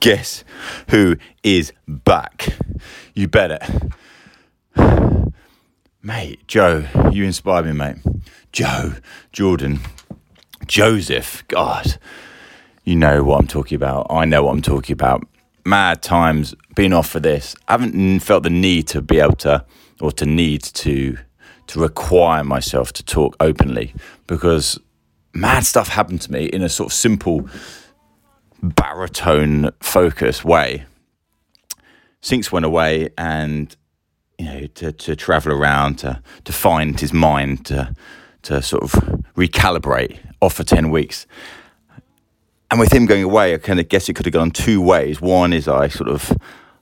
guess 0.00 0.44
who 0.90 1.16
is 1.42 1.72
back? 1.86 2.48
You 3.14 3.28
bet 3.28 3.50
it. 3.50 5.32
Mate, 6.02 6.46
Joe, 6.46 6.86
you 7.10 7.24
inspire 7.24 7.64
me, 7.64 7.72
mate. 7.72 7.96
Joe, 8.52 8.94
Jordan, 9.32 9.80
Joseph, 10.66 11.46
God, 11.48 11.98
you 12.84 12.96
know 12.96 13.22
what 13.24 13.40
I'm 13.40 13.46
talking 13.46 13.76
about. 13.76 14.06
I 14.08 14.24
know 14.24 14.44
what 14.44 14.52
I'm 14.52 14.62
talking 14.62 14.94
about. 14.94 15.26
Mad 15.64 16.00
times, 16.02 16.54
been 16.74 16.92
off 16.92 17.08
for 17.08 17.20
this. 17.20 17.54
I 17.66 17.72
haven't 17.72 18.20
felt 18.20 18.44
the 18.44 18.50
need 18.50 18.88
to 18.88 19.02
be 19.02 19.20
able 19.20 19.36
to, 19.36 19.64
or 20.00 20.12
to 20.12 20.24
need 20.24 20.62
to, 20.62 21.18
to 21.66 21.80
require 21.80 22.44
myself 22.44 22.92
to 22.94 23.04
talk 23.04 23.36
openly 23.40 23.92
because 24.26 24.78
mad 25.34 25.66
stuff 25.66 25.88
happened 25.88 26.22
to 26.22 26.32
me 26.32 26.46
in 26.46 26.62
a 26.62 26.68
sort 26.68 26.90
of 26.90 26.94
simple 26.94 27.48
baritone 28.62 29.70
focus 29.80 30.44
way. 30.44 30.84
Sinx 32.22 32.50
went 32.50 32.64
away 32.64 33.10
and 33.16 33.74
you 34.38 34.46
know 34.46 34.66
to, 34.66 34.92
to 34.92 35.16
travel 35.16 35.52
around 35.52 35.96
to 36.00 36.22
to 36.44 36.52
find 36.52 36.98
his 36.98 37.12
mind 37.12 37.66
to 37.66 37.94
to 38.42 38.62
sort 38.62 38.82
of 38.82 38.92
recalibrate 39.36 40.18
off 40.40 40.54
for 40.54 40.64
10 40.64 40.90
weeks. 40.90 41.26
And 42.70 42.78
with 42.78 42.92
him 42.92 43.06
going 43.06 43.24
away 43.24 43.54
I 43.54 43.58
kind 43.58 43.80
of 43.80 43.88
guess 43.88 44.08
it 44.08 44.14
could 44.14 44.26
have 44.26 44.32
gone 44.32 44.50
two 44.50 44.80
ways. 44.80 45.20
One 45.20 45.52
is 45.52 45.68
I 45.68 45.88
sort 45.88 46.10
of 46.10 46.36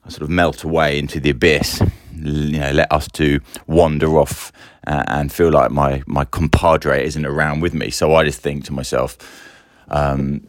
I 0.04 0.08
sort 0.08 0.22
of 0.22 0.30
melt 0.30 0.64
away 0.64 0.98
into 0.98 1.20
the 1.20 1.30
abyss 1.30 1.82
you 2.14 2.58
know 2.58 2.70
let 2.70 2.90
us 2.90 3.08
to 3.08 3.40
wander 3.66 4.18
off 4.18 4.50
uh, 4.86 5.04
and 5.08 5.32
feel 5.32 5.50
like 5.50 5.70
my 5.70 6.02
my 6.06 6.24
compadre 6.24 7.04
isn't 7.04 7.26
around 7.26 7.60
with 7.60 7.74
me. 7.74 7.90
So 7.90 8.14
I 8.14 8.24
just 8.24 8.40
think 8.40 8.64
to 8.64 8.72
myself 8.72 9.18
um, 9.88 10.46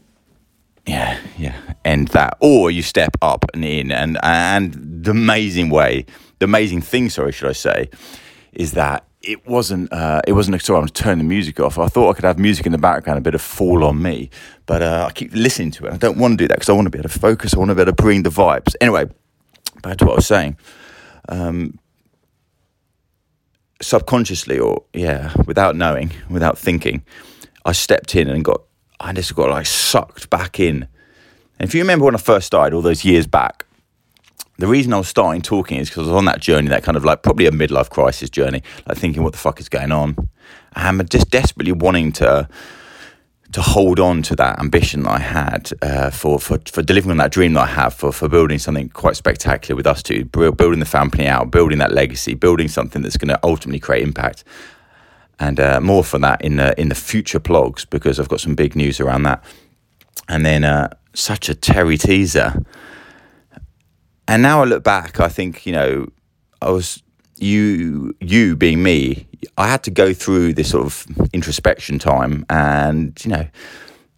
yeah, 0.87 1.19
yeah, 1.37 1.59
end 1.83 2.07
that, 2.09 2.37
or 2.39 2.71
you 2.71 2.81
step 2.81 3.17
up 3.21 3.45
and 3.53 3.63
in, 3.63 3.91
and 3.91 4.17
and 4.23 5.03
the 5.03 5.11
amazing 5.11 5.69
way, 5.69 6.05
the 6.39 6.45
amazing 6.45 6.81
thing, 6.81 7.09
sorry, 7.09 7.33
should 7.33 7.49
I 7.49 7.53
say, 7.53 7.89
is 8.53 8.71
that 8.71 9.05
it 9.21 9.45
wasn't 9.45 9.91
uh, 9.91 10.21
it 10.25 10.31
wasn't 10.31 10.61
sorry, 10.61 10.81
I'm 10.81 10.88
turning 10.88 11.17
the 11.19 11.23
music 11.25 11.59
off. 11.59 11.77
I 11.77 11.88
thought 11.88 12.11
I 12.11 12.13
could 12.13 12.23
have 12.23 12.39
music 12.39 12.66
in 12.66 12.71
the 12.71 12.77
background, 12.77 13.17
a 13.17 13.21
bit 13.21 13.35
of 13.35 13.41
fall 13.41 13.83
on 13.83 14.02
me, 14.02 14.29
but 14.66 14.81
uh, 14.81 15.07
I 15.09 15.11
keep 15.11 15.33
listening 15.33 15.71
to 15.71 15.88
it. 15.88 15.94
I 15.94 15.97
don't 15.97 16.17
want 16.17 16.39
to 16.39 16.44
do 16.44 16.47
that 16.47 16.55
because 16.55 16.69
I 16.69 16.73
want 16.73 16.85
to 16.85 16.89
be 16.89 16.99
able 16.99 17.09
to 17.09 17.19
focus. 17.19 17.53
I 17.53 17.59
want 17.59 17.69
to 17.69 17.75
be 17.75 17.81
able 17.81 17.91
to 17.91 18.01
bring 18.01 18.23
the 18.23 18.29
vibes. 18.29 18.73
Anyway, 18.79 19.09
back 19.83 19.97
to 19.97 20.05
what 20.05 20.13
I 20.13 20.16
was 20.16 20.27
saying. 20.27 20.57
Um, 21.27 21.79
subconsciously, 23.81 24.57
or 24.57 24.85
yeah, 24.94 25.33
without 25.45 25.75
knowing, 25.75 26.11
without 26.29 26.57
thinking, 26.57 27.03
I 27.66 27.73
stepped 27.73 28.16
in 28.16 28.29
and 28.29 28.45
got 28.45 28.61
I 29.00 29.14
just 29.14 29.36
got 29.36 29.50
like 29.50 29.66
sucked 29.66 30.30
back 30.30 30.59
in. 30.59 30.88
And 31.59 31.67
if 31.67 31.73
you 31.73 31.81
remember 31.81 32.06
when 32.06 32.16
I 32.16 32.20
first 32.20 32.48
started 32.48 32.76
all 32.76 32.81
those 32.81 33.03
years 33.06 33.28
back, 33.28 33.66
the 34.58 34.67
reason 34.67 34.94
I 34.94 34.98
was 34.98 35.08
starting 35.08 35.42
talking 35.42 35.78
is 35.78 35.90
because 35.90 36.08
I 36.08 36.12
was 36.12 36.17
on 36.17 36.26
that 36.26 36.42
journey, 36.42 36.67
that 36.70 36.84
kind 36.84 36.98
of 36.98 37.06
like 37.06 37.22
probably 37.22 37.45
a 37.45 37.52
midlife 37.52 37.90
crisis 37.90 38.30
journey, 38.30 38.64
like 38.88 38.98
thinking, 38.98 39.23
what 39.23 39.34
the 39.34 39.40
fuck 39.40 39.59
is 39.59 39.70
going 39.70 39.92
on? 39.92 40.30
And 40.75 41.09
just 41.09 41.30
desperately 41.30 41.72
wanting 41.72 42.12
to 42.14 42.48
to 43.53 43.62
hold 43.62 43.98
on 43.98 44.22
to 44.22 44.36
that 44.36 44.59
ambition 44.59 45.03
that 45.03 45.12
I 45.12 45.20
had 45.20 45.72
uh, 45.81 46.09
for, 46.09 46.38
for 46.40 46.59
for 46.66 46.81
delivering 46.81 47.12
on 47.12 47.18
that 47.18 47.31
dream 47.31 47.53
that 47.53 47.62
I 47.62 47.68
have 47.68 47.94
for 47.94 48.12
for 48.12 48.28
building 48.28 48.59
something 48.59 48.90
quite 48.90 49.16
spectacular 49.16 49.75
with 49.75 49.86
ustwo, 49.86 50.58
building 50.58 50.80
the 50.80 50.86
family 50.86 51.28
out, 51.28 51.52
building 51.52 51.78
that 51.78 51.94
legacy, 51.94 52.34
building 52.34 52.68
something 52.68 53.02
that's 53.03 53.18
going 53.18 53.30
to 53.30 53.40
ultimately 53.44 53.80
create 53.80 54.03
impact 54.03 54.44
and 55.39 55.59
uh, 55.59 55.80
more 55.81 56.03
for 56.03 56.19
that 56.19 56.41
in 56.41 56.57
the 56.57 56.80
in 56.80 56.89
the 56.89 56.95
future 56.95 57.39
blogs 57.39 57.88
because 57.89 58.19
I've 58.19 58.30
got 58.30 58.39
some 58.39 58.55
big 58.55 58.75
news 58.75 58.99
around 58.99 59.23
that. 59.23 59.44
And 60.29 60.45
then 60.45 60.63
uh, 60.63 60.89
such 61.13 61.49
a 61.49 61.55
Terry 61.55 61.97
teaser. 61.97 62.63
And 64.27 64.41
now 64.41 64.61
I 64.61 64.66
look 64.66 64.83
back, 64.83 65.19
I 65.19 65.29
think 65.29 65.66
you 65.66 65.71
know 65.71 66.07
I 66.61 66.69
was 66.71 67.02
you 67.38 68.16
you 68.19 68.55
being 68.55 68.83
me. 68.83 69.28
I 69.57 69.67
had 69.67 69.84
to 69.84 69.91
go 69.91 70.13
through 70.13 70.53
this 70.53 70.72
sort 70.72 70.85
of 70.85 71.06
introspection 71.31 72.00
time, 72.00 72.45
and 72.50 73.13
you 73.23 73.31
know 73.31 73.47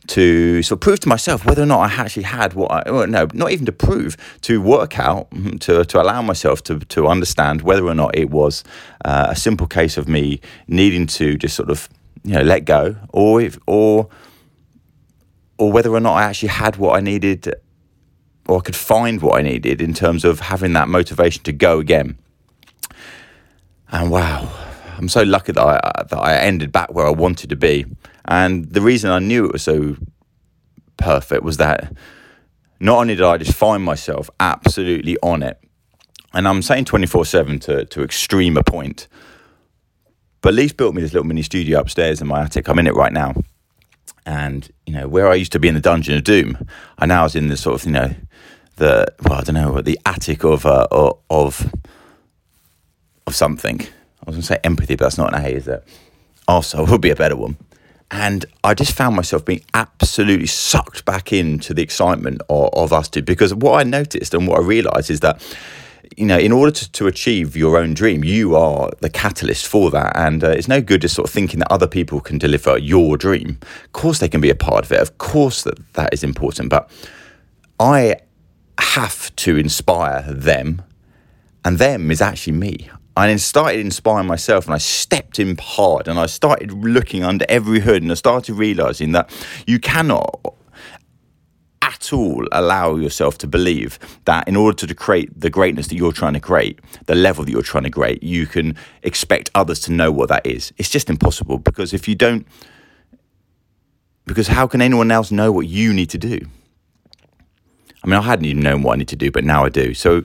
to 0.09 0.63
sort 0.63 0.77
of 0.77 0.81
prove 0.81 0.99
to 1.01 1.07
myself 1.07 1.45
whether 1.45 1.61
or 1.61 1.67
not 1.67 1.79
I 1.79 1.93
actually 1.93 2.23
had 2.23 2.53
what 2.53 2.71
I 2.71 2.91
well, 2.91 3.07
no, 3.07 3.27
not 3.33 3.51
even 3.51 3.65
to 3.67 3.71
prove, 3.71 4.17
to 4.41 4.59
work 4.59 4.97
out, 4.99 5.29
mm-hmm, 5.29 5.57
to 5.57 5.85
to 5.85 6.01
allow 6.01 6.21
myself 6.21 6.63
to 6.63 6.79
to 6.79 7.07
understand 7.07 7.61
whether 7.61 7.85
or 7.85 7.93
not 7.93 8.17
it 8.17 8.29
was 8.29 8.63
uh, 9.05 9.27
a 9.29 9.35
simple 9.35 9.67
case 9.67 9.97
of 9.97 10.07
me 10.07 10.41
needing 10.67 11.05
to 11.07 11.37
just 11.37 11.55
sort 11.55 11.69
of 11.69 11.89
you 12.23 12.33
know 12.33 12.41
let 12.41 12.65
go, 12.65 12.95
or 13.09 13.39
if 13.39 13.59
or 13.67 14.09
or 15.59 15.71
whether 15.71 15.93
or 15.93 15.99
not 15.99 16.15
I 16.15 16.23
actually 16.23 16.49
had 16.49 16.77
what 16.77 16.97
I 16.97 17.01
needed, 17.01 17.53
or 18.47 18.57
I 18.57 18.61
could 18.61 18.75
find 18.75 19.21
what 19.21 19.37
I 19.37 19.43
needed 19.43 19.79
in 19.79 19.93
terms 19.93 20.25
of 20.25 20.39
having 20.39 20.73
that 20.73 20.87
motivation 20.87 21.43
to 21.43 21.51
go 21.51 21.79
again. 21.79 22.17
And 23.91 24.09
wow, 24.09 24.49
I'm 24.97 25.09
so 25.09 25.21
lucky 25.21 25.51
that 25.51 25.63
I 25.63 26.03
that 26.09 26.19
I 26.19 26.35
ended 26.37 26.71
back 26.71 26.91
where 26.93 27.05
I 27.05 27.11
wanted 27.11 27.51
to 27.51 27.55
be. 27.55 27.85
And 28.25 28.66
the 28.66 28.81
reason 28.81 29.09
I 29.09 29.19
knew 29.19 29.46
it 29.46 29.53
was 29.53 29.63
so 29.63 29.97
perfect 30.97 31.44
was 31.44 31.57
that 31.57 31.94
not 32.80 32.97
only 33.00 33.16
did 33.16 33.25
I 33.25 33.38
just 33.38 33.53
find 33.53 33.84
myself 33.84 34.30
absolutely 34.40 35.18
on 35.22 35.44
it, 35.44 35.59
and 36.34 36.47
I'm 36.47 36.62
saying 36.62 36.85
24 36.85 37.25
7 37.25 37.59
to, 37.59 37.85
to 37.85 38.03
extreme 38.03 38.57
a 38.57 38.63
point, 38.63 39.07
but 40.41 40.53
Leaf 40.53 40.78
built 40.78 40.96
me 40.96 41.02
this 41.02 41.13
little 41.13 41.28
mini 41.28 41.41
studio 41.41 41.80
upstairs 41.80 42.22
in 42.22 42.28
my 42.28 42.41
attic. 42.41 42.68
I'm 42.68 42.80
in 42.80 42.88
it 42.88 42.96
right 42.96 43.12
now. 43.12 43.35
And, 44.25 44.69
you 44.86 44.94
know, 44.94 45.07
where 45.07 45.28
I 45.28 45.36
used 45.36 45.51
to 45.53 45.59
be 45.59 45.68
in 45.68 45.74
the 45.74 45.81
Dungeon 45.81 46.16
of 46.16 46.24
Doom, 46.24 46.66
I 46.97 47.06
now 47.06 47.24
was 47.24 47.36
in 47.36 47.47
the 47.47 47.57
sort 47.57 47.81
of, 47.81 47.86
you 47.86 47.91
know, 47.91 48.13
the, 48.75 49.07
well, 49.24 49.40
I 49.40 49.41
don't 49.41 49.56
know, 49.56 49.81
the 49.81 50.00
attic 50.06 50.44
of, 50.44 50.66
uh, 50.66 50.88
of, 50.91 51.74
of 53.28 53.36
something. 53.36 53.81
I 53.81 54.25
was 54.25 54.36
going 54.36 54.41
to 54.41 54.47
say 54.47 54.59
empathy, 54.63 54.96
but 54.96 55.06
that's 55.06 55.18
not 55.18 55.34
an 55.34 55.44
A, 55.44 55.50
is 55.50 55.68
it? 55.68 55.84
Also, 56.47 56.86
would 56.86 57.01
be 57.01 57.09
a 57.09 57.16
better 57.16 57.36
one. 57.36 57.57
And 58.11 58.45
I 58.63 58.73
just 58.73 58.93
found 58.93 59.15
myself 59.15 59.45
being 59.45 59.63
absolutely 59.73 60.47
sucked 60.47 61.05
back 61.05 61.31
into 61.31 61.73
the 61.73 61.83
excitement 61.83 62.41
of, 62.49 62.69
of 62.73 62.89
ustwo 62.89 63.23
because 63.23 63.53
what 63.53 63.79
I 63.79 63.83
noticed 63.83 64.33
and 64.33 64.47
what 64.47 64.59
I 64.59 64.63
realized 64.63 65.11
is 65.11 65.19
that 65.19 65.41
you 66.17 66.25
know, 66.25 66.37
in 66.37 66.51
order 66.51 66.71
to, 66.71 66.91
to 66.91 67.07
achieve 67.07 67.55
your 67.55 67.77
own 67.77 67.93
dream, 67.93 68.23
you 68.23 68.55
are 68.55 68.89
the 68.99 69.09
catalyst 69.09 69.67
for 69.67 69.91
that. 69.91 70.15
And 70.17 70.43
uh, 70.43 70.49
it's 70.49 70.67
no 70.67 70.81
good 70.81 71.01
just 71.01 71.15
sort 71.15 71.29
of 71.29 71.33
thinking 71.33 71.59
that 71.59 71.71
other 71.71 71.87
people 71.87 72.19
can 72.19 72.37
deliver 72.37 72.77
your 72.77 73.15
dream. 73.15 73.59
Of 73.85 73.91
course, 73.93 74.19
they 74.19 74.27
can 74.27 74.41
be 74.41 74.49
a 74.49 74.55
part 74.55 74.85
of 74.85 74.91
it. 74.91 74.99
Of 74.99 75.17
course, 75.17 75.63
that 75.63 75.93
that 75.93 76.13
is 76.13 76.23
important. 76.23 76.69
But 76.69 76.89
I 77.79 78.17
have 78.79 79.33
to 79.37 79.57
inspire 79.57 80.23
them, 80.23 80.81
and 81.63 81.77
them 81.77 82.11
is 82.11 82.21
actually 82.21 82.53
me. 82.53 82.89
I 83.19 83.28
then 83.28 83.38
started 83.38 83.81
inspiring 83.81 84.28
myself 84.28 84.66
and 84.66 84.74
I 84.74 84.78
stepped 84.78 85.40
in 85.40 85.57
hard 85.57 86.07
and 86.07 86.18
I 86.18 86.25
started 86.25 86.72
looking 86.72 87.22
under 87.22 87.46
every 87.50 87.81
hood 87.81 88.02
and 88.02 88.09
I 88.12 88.16
started 88.16 88.53
realizing 88.53 89.12
that 89.12 89.30
you 89.68 89.78
cannot 89.78 90.40
at 91.81 92.13
all 92.13 92.47
allow 92.53 92.96
yourself 92.96 93.38
to 93.40 93.47
believe 93.47 94.00
that 94.24 94.47
in 94.47 94.56
order 94.56 94.88
to 94.88 94.96
create 94.96 95.38
the 95.38 95.50
greatness 95.50 95.88
that 95.88 95.96
you're 95.96 96.13
trying 96.13 96.34
to 96.34 96.40
create, 96.40 96.80
the 97.07 97.16
level 97.16 97.44
that 97.44 97.52
you're 97.52 97.62
trying 97.62 97.84
to 97.84 97.90
create, 97.90 98.24
you 98.24 98.46
can 98.46 98.74
expect 99.03 99.50
others 99.53 99.81
to 99.81 99.91
know 99.91 100.13
what 100.13 100.30
that 100.30 100.46
is. 100.46 100.72
It's 100.78 100.90
just 100.90 101.09
impossible 101.09 101.57
because 101.57 101.94
if 101.94 102.07
you 102.07 102.16
don't, 102.16 102.47
because 104.28 104.47
how 104.47 104.66
can 104.66 104.81
anyone 104.81 105.12
else 105.12 105.30
know 105.30 105.51
what 105.51 105.68
you 105.68 105.91
need 105.91 106.09
to 106.12 106.18
do? 106.18 106.40
I 108.01 108.07
mean, 108.07 108.16
I 108.16 108.22
hadn't 108.22 108.46
even 108.46 108.63
known 108.63 108.81
what 108.81 108.94
I 108.94 108.96
need 108.96 109.09
to 109.09 109.18
do, 109.18 109.30
but 109.30 109.44
now 109.44 109.66
I 109.66 109.69
do. 109.69 109.94
So, 109.94 110.24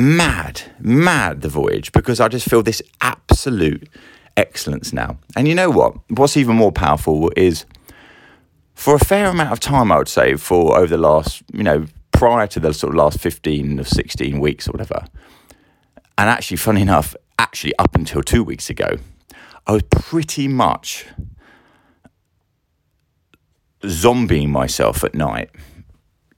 mad, 0.00 0.62
mad 0.80 1.42
the 1.42 1.48
voyage 1.48 1.92
because 1.92 2.20
I 2.20 2.28
just 2.28 2.48
feel 2.48 2.62
this 2.62 2.82
absolute 3.00 3.88
excellence 4.36 4.92
now. 4.92 5.18
And 5.36 5.46
you 5.46 5.54
know 5.54 5.70
what? 5.70 5.96
What's 6.08 6.36
even 6.36 6.56
more 6.56 6.72
powerful 6.72 7.30
is 7.36 7.66
for 8.74 8.94
a 8.94 8.98
fair 8.98 9.26
amount 9.26 9.52
of 9.52 9.60
time, 9.60 9.92
I 9.92 9.98
would 9.98 10.08
say, 10.08 10.36
for 10.36 10.76
over 10.76 10.86
the 10.86 10.98
last, 10.98 11.42
you 11.52 11.62
know, 11.62 11.86
prior 12.12 12.46
to 12.46 12.60
the 12.60 12.72
sort 12.72 12.94
of 12.94 12.96
last 12.96 13.20
15 13.20 13.80
or 13.80 13.84
16 13.84 14.40
weeks 14.40 14.68
or 14.68 14.72
whatever. 14.72 15.04
And 16.16 16.28
actually, 16.28 16.56
funny 16.56 16.82
enough, 16.82 17.14
actually 17.38 17.74
up 17.78 17.94
until 17.94 18.22
two 18.22 18.44
weeks 18.44 18.70
ago, 18.70 18.96
I 19.66 19.72
was 19.72 19.82
pretty 19.90 20.48
much 20.48 21.06
zombieing 23.82 24.48
myself 24.48 25.04
at 25.04 25.14
night 25.14 25.50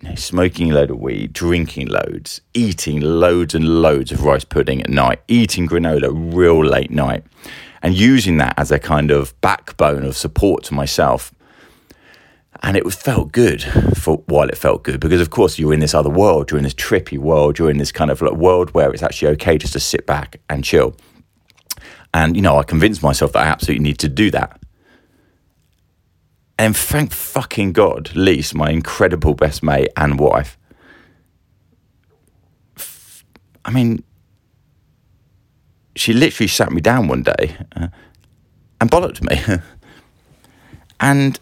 know, 0.08 0.14
smoking 0.14 0.70
a 0.70 0.75
load 0.75 0.90
of 0.90 0.99
weed, 0.99 1.32
drinking 1.32 1.88
loads, 1.88 2.40
eating 2.54 3.00
loads 3.00 3.54
and 3.54 3.82
loads 3.82 4.12
of 4.12 4.25
rice 4.25 4.44
pudding 4.44 4.82
at 4.82 4.90
night, 4.90 5.20
eating 5.28 5.69
granola 5.69 6.10
real 6.34 6.64
late 6.64 6.90
night, 6.90 7.25
and 7.82 7.94
using 7.94 8.38
that 8.38 8.54
as 8.58 8.70
a 8.70 8.78
kind 8.78 9.10
of 9.10 9.38
backbone 9.40 10.04
of 10.04 10.16
support 10.16 10.64
to 10.64 10.75
myself. 10.75 11.32
And 12.62 12.76
it 12.76 12.88
felt 12.93 13.32
good 13.32 13.62
for 13.96 14.19
while 14.26 14.49
it 14.49 14.56
felt 14.56 14.84
good 14.84 15.00
because, 15.00 15.20
of 15.20 15.31
course, 15.31 15.58
you're 15.58 15.75
in 15.75 15.81
this 15.81 15.94
other 15.94 16.10
world, 16.10 16.50
you're 16.50 16.58
in 16.58 16.64
this 16.64 16.75
trippy 16.75 17.19
world, 17.19 17.58
you're 17.58 17.70
in 17.70 17.78
this 17.78 17.90
kind 17.90 18.10
of 18.10 18.22
like 18.22 18.34
world 18.34 18.72
where 18.72 18.93
it's 18.93 19.02
actually 19.02 19.32
okay 19.32 19.58
just 19.58 19.72
to 19.72 19.81
sit 19.81 20.06
back 20.06 20.40
and 20.48 20.62
chill. 20.62 20.94
And, 22.14 22.37
you 22.37 22.43
know, 22.43 22.58
I 22.58 22.62
convinced 22.62 23.02
myself 23.02 23.32
that 23.32 23.46
I 23.46 23.48
absolutely 23.48 23.82
need 23.82 23.98
to 23.98 24.08
do 24.08 24.31
that 24.31 24.61
And 26.62 26.76
thank 26.76 27.12
fucking 27.12 27.72
God, 27.72 28.14
Lise, 28.14 28.54
my 28.54 28.70
incredible 28.70 29.34
best 29.34 29.64
mate 29.64 29.88
and 29.96 30.16
wife. 30.16 30.56
I 33.64 33.72
mean, 33.72 34.04
she 35.96 36.12
literally 36.12 36.46
sat 36.46 36.70
me 36.70 36.80
down 36.80 37.08
one 37.08 37.24
day 37.24 37.56
uh, 37.74 37.88
and 38.80 38.88
bollocked 38.88 39.28
me. 39.28 39.60
and 41.00 41.40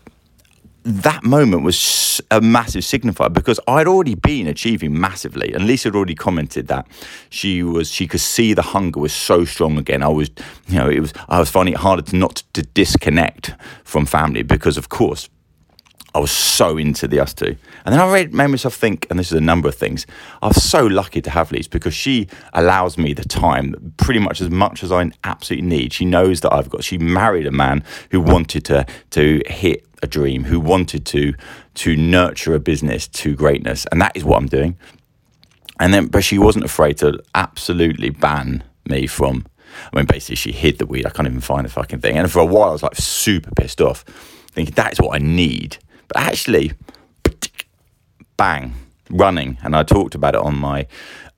that 0.85 1.23
moment 1.23 1.63
was 1.63 2.21
a 2.31 2.41
massive 2.41 2.83
signifier 2.83 3.33
because 3.33 3.61
I'd 3.69 3.87
already 3.87 4.15
been 4.15 4.47
achieving 4.47 4.99
massively, 4.99 5.53
and 5.53 5.67
Lisa 5.67 5.89
had 5.89 5.97
already 5.97 6.15
commented 6.15 6.69
that 6.69 6.87
she 7.29 7.63
was 7.63 7.91
she 7.91 8.07
could 8.07 8.21
see 8.21 8.55
the 8.55 8.63
hunger 8.63 9.01
was 9.01 9.13
so 9.13 9.45
strong 9.45 9.79
again. 9.79 10.03
I 10.03 10.09
was, 10.09 10.31
you 10.69 10.79
know, 10.79 10.89
it 10.89 11.01
was 11.01 11.13
I 11.29 11.39
was 11.39 11.51
finding 11.51 11.75
it 11.75 11.81
harder 11.81 12.03
to 12.03 12.17
not 12.17 12.43
to 12.55 12.63
disconnect 12.63 13.55
from 13.85 14.07
family 14.07 14.43
because, 14.43 14.77
of 14.77 14.89
course, 14.89 15.29
I 16.15 16.19
was 16.19 16.31
so 16.31 16.77
into 16.77 17.07
the 17.07 17.19
ustwo. 17.19 17.57
And 17.85 17.93
then 17.93 18.01
I 18.01 18.13
read, 18.13 18.35
made 18.35 18.49
myself 18.49 18.75
think, 18.75 19.07
and 19.11 19.19
this 19.19 19.31
is 19.31 19.39
a 19.39 19.41
number 19.41 19.69
of 19.69 19.75
things. 19.75 20.07
I 20.43 20.49
was 20.49 20.63
so 20.63 20.87
lucky 20.87 21.21
to 21.23 21.31
have 21.31 21.53
Lise 21.53 21.69
because 21.69 21.95
she 21.95 22.29
allows 22.53 22.99
me 22.99 23.13
the 23.13 23.25
time 23.25 23.95
pretty 23.97 24.19
much 24.19 24.41
as 24.41 24.51
much 24.51 24.83
as 24.83 24.91
I 24.91 25.11
absolutely 25.23 25.69
need. 25.69 25.93
She 25.93 26.05
knows 26.05 26.41
that 26.41 26.53
I've 26.53 26.69
got. 26.69 26.83
She 26.83 26.99
married 26.99 27.47
a 27.47 27.53
man 27.53 27.85
who 28.11 28.21
wanted 28.21 28.65
to 28.67 28.87
to 29.11 29.43
hit 29.47 29.87
a 30.03 30.07
dream, 30.07 30.45
who 30.45 30.59
wanted 30.59 31.07
to 31.07 31.35
to 31.75 31.97
nurture 31.97 32.55
a 32.55 32.61
business 32.61 33.07
to 33.09 33.35
greatness, 33.35 33.87
and 33.93 34.01
that 34.01 34.17
is 34.17 34.25
what 34.25 34.39
I'm 34.39 34.47
doing. 34.47 34.77
And 35.79 35.95
then, 35.95 36.09
but 36.09 36.25
she 36.25 36.39
wasn't 36.39 36.65
afraid 36.65 36.99
to 36.99 37.23
absolutely 37.35 38.11
ban 38.11 38.65
me 38.87 39.07
from. 39.07 39.47
I 39.93 39.97
mean, 39.97 40.07
basically, 40.07 40.37
she 40.37 40.53
hid 40.53 40.79
the 40.79 40.87
weed. 40.87 41.07
I 41.07 41.11
can't 41.11 41.29
even 41.29 41.41
find 41.41 41.65
the 41.65 41.71
fucking 41.71 42.01
thing. 42.01 42.19
And 42.19 42.31
for 42.31 42.41
a 42.41 42.45
while, 42.45 42.71
I 42.71 42.73
was 42.73 42.83
like 42.83 42.97
super 42.97 43.51
pissed 43.53 43.81
off, 43.81 44.03
thinking 44.51 44.75
that 44.75 44.93
is 44.93 45.01
what 45.01 45.15
I 45.15 45.25
need. 45.25 45.79
But 46.13 46.23
actually, 46.23 46.73
bang, 48.37 48.75
running. 49.11 49.59
And 49.63 49.77
I 49.77 49.85
talked 49.85 50.17
about 50.17 50.35
it 50.35 50.41
on 50.41 50.59
my 50.59 50.89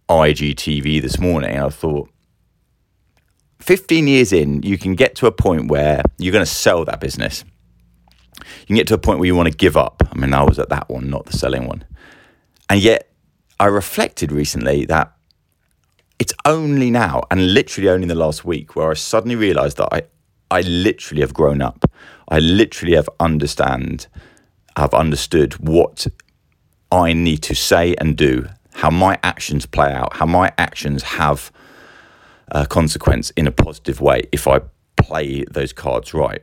IGTV 0.08 1.02
this 1.02 1.18
morning. 1.18 1.58
I 1.58 1.68
thought, 1.68 2.08
15 3.60 4.08
years 4.08 4.32
in, 4.32 4.62
you 4.62 4.78
can 4.78 4.94
get 4.94 5.14
to 5.16 5.26
a 5.26 5.32
point 5.32 5.70
where 5.70 6.02
you're 6.16 6.32
going 6.32 6.44
to 6.44 6.50
sell 6.50 6.86
that 6.86 7.00
business. 7.00 7.44
You 8.60 8.66
can 8.66 8.76
get 8.76 8.86
to 8.88 8.94
a 8.94 8.98
point 8.98 9.18
where 9.18 9.26
you 9.26 9.36
want 9.36 9.50
to 9.50 9.56
give 9.56 9.76
up. 9.76 10.02
I 10.10 10.18
mean, 10.18 10.32
I 10.32 10.42
was 10.42 10.58
at 10.58 10.70
that 10.70 10.88
one, 10.88 11.10
not 11.10 11.26
the 11.26 11.36
selling 11.36 11.66
one. 11.66 11.84
And 12.70 12.80
yet, 12.80 13.10
I 13.60 13.66
reflected 13.66 14.32
recently 14.32 14.86
that 14.86 15.12
it's 16.18 16.32
only 16.46 16.90
now, 16.90 17.24
and 17.30 17.52
literally 17.52 17.90
only 17.90 18.04
in 18.04 18.08
the 18.08 18.14
last 18.14 18.42
week, 18.44 18.74
where 18.74 18.90
I 18.90 18.94
suddenly 18.94 19.36
realized 19.36 19.76
that 19.76 19.92
I, 19.92 20.02
I 20.50 20.62
literally 20.62 21.20
have 21.20 21.34
grown 21.34 21.60
up. 21.60 21.84
I 22.28 22.38
literally 22.38 22.94
have 22.94 23.08
understand 23.20 24.06
have 24.76 24.94
understood 24.94 25.54
what 25.54 26.06
I 26.90 27.12
need 27.12 27.38
to 27.44 27.54
say 27.54 27.94
and 27.96 28.16
do, 28.16 28.48
how 28.74 28.90
my 28.90 29.18
actions 29.22 29.66
play 29.66 29.92
out, 29.92 30.16
how 30.16 30.26
my 30.26 30.52
actions 30.58 31.02
have 31.02 31.50
a 32.48 32.66
consequence 32.66 33.30
in 33.30 33.46
a 33.46 33.50
positive 33.50 34.00
way 34.00 34.22
if 34.30 34.46
I 34.46 34.60
play 34.96 35.44
those 35.50 35.72
cards 35.72 36.14
right. 36.14 36.42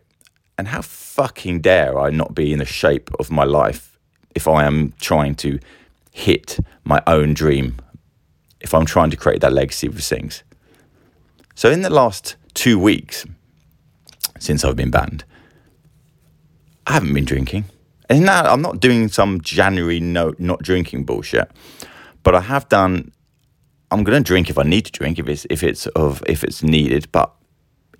And 0.58 0.68
how 0.68 0.82
fucking 0.82 1.62
dare 1.62 1.98
I 2.00 2.10
not 2.10 2.36
be 2.36 2.52
in 2.52 2.60
the 2.60 2.66
shape 2.66 3.10
of 3.20 3.32
my 3.32 3.46
life 3.46 3.98
if 4.36 4.48
I 4.48 4.66
am 4.66 4.94
trying 5.00 5.36
to 5.36 5.60
hit 6.12 6.60
my 6.84 7.02
own 7.08 7.34
dream, 7.34 7.78
if 8.60 8.74
I'm 8.74 8.86
trying 8.86 9.10
to 9.12 9.18
create 9.18 9.42
that 9.42 9.54
legacy 9.54 9.88
with 9.88 10.04
things. 10.04 10.44
So, 11.56 11.70
in 11.70 11.82
the 11.82 11.90
last 11.90 12.36
two 12.54 12.78
weeks 12.78 13.26
since 14.40 14.66
I've 14.66 14.76
been 14.76 14.92
banned, 14.92 15.24
I 16.86 16.94
haven't 16.94 17.14
been 17.14 17.26
drinking. 17.26 17.66
And 18.10 18.26
now 18.26 18.44
I'm 18.44 18.62
not 18.62 18.80
doing 18.80 19.08
some 19.08 19.40
January 19.42 20.00
no 20.00 20.34
not 20.40 20.64
drinking 20.64 21.04
bullshit, 21.04 21.50
but 22.24 22.36
I 22.36 22.42
have 22.42 22.68
done. 22.68 23.12
I'm 23.92 24.04
going 24.04 24.22
to 24.22 24.28
drink 24.28 24.50
if 24.50 24.58
I 24.58 24.64
need 24.64 24.86
to 24.86 24.92
drink 24.92 25.20
if 25.20 25.28
it's 25.28 25.46
if 25.50 25.64
it's 25.64 25.86
of 25.88 26.24
if 26.28 26.44
it's 26.44 26.64
needed, 26.64 27.12
but 27.12 27.32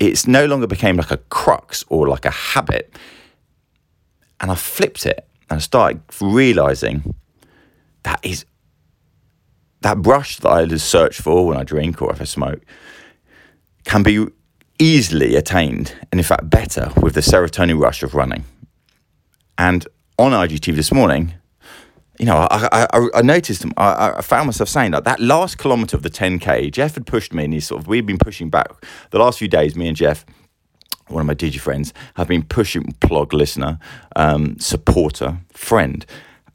it's 0.00 0.26
no 0.26 0.46
longer 0.46 0.66
became 0.66 0.96
like 0.96 1.10
a 1.12 1.16
crux 1.16 1.84
or 1.88 2.08
like 2.08 2.24
a 2.24 2.30
habit. 2.30 2.92
And 4.40 4.50
I 4.50 4.54
flipped 4.56 5.06
it 5.06 5.28
and 5.48 5.58
I 5.58 5.60
started 5.60 6.00
realizing 6.20 7.14
that 8.02 8.18
is 8.24 8.44
that 9.82 10.04
rush 10.06 10.38
that 10.38 10.48
I 10.48 10.64
just 10.66 10.88
search 10.88 11.20
for 11.20 11.46
when 11.46 11.56
I 11.56 11.62
drink 11.64 12.02
or 12.02 12.12
if 12.12 12.20
I 12.20 12.24
smoke 12.24 12.60
can 13.84 14.02
be 14.02 14.26
easily 14.78 15.36
attained 15.36 15.94
and 16.10 16.20
in 16.20 16.24
fact 16.24 16.50
better 16.50 16.90
with 17.00 17.14
the 17.14 17.20
serotonin 17.20 17.80
rush 17.80 18.02
of 18.02 18.14
running. 18.14 18.44
And 19.56 19.86
on 20.20 20.32
IGTV 20.32 20.76
this 20.76 20.92
morning, 20.92 21.32
you 22.18 22.26
know, 22.26 22.46
I, 22.50 22.86
I, 22.92 23.08
I 23.14 23.22
noticed, 23.22 23.64
I, 23.78 24.12
I, 24.18 24.20
found 24.20 24.46
myself 24.46 24.68
saying 24.68 24.90
that 24.90 25.04
that 25.04 25.18
last 25.18 25.56
kilometre 25.56 25.96
of 25.96 26.02
the 26.02 26.10
10K, 26.10 26.70
Jeff 26.70 26.94
had 26.94 27.06
pushed 27.06 27.32
me 27.32 27.44
and 27.44 27.54
he 27.54 27.60
sort 27.60 27.80
of, 27.80 27.88
we've 27.88 28.04
been 28.04 28.18
pushing 28.18 28.50
back. 28.50 28.68
The 29.10 29.18
last 29.18 29.38
few 29.38 29.48
days, 29.48 29.74
me 29.74 29.88
and 29.88 29.96
Jeff, 29.96 30.26
one 31.08 31.22
of 31.22 31.26
my 31.26 31.34
Digi 31.34 31.58
friends, 31.58 31.94
have 32.16 32.28
been 32.28 32.42
pushing, 32.42 32.92
plug 33.00 33.32
listener, 33.32 33.78
um, 34.14 34.58
supporter, 34.58 35.38
friend, 35.54 36.04